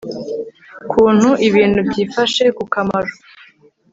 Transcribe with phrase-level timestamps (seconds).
[0.91, 3.11] kuntu ibintu byifashe ku kamaro